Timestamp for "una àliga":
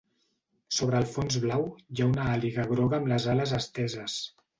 2.13-2.65